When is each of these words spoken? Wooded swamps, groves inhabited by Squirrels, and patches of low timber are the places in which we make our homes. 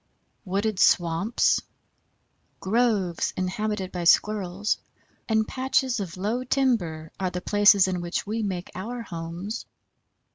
Wooded 0.45 0.79
swamps, 0.79 1.61
groves 2.59 3.33
inhabited 3.37 3.91
by 3.91 4.05
Squirrels, 4.05 4.79
and 5.29 5.47
patches 5.47 5.99
of 5.99 6.17
low 6.17 6.43
timber 6.43 7.11
are 7.19 7.29
the 7.29 7.39
places 7.39 7.87
in 7.87 8.01
which 8.01 8.25
we 8.25 8.41
make 8.41 8.71
our 8.73 9.03
homes. 9.03 9.67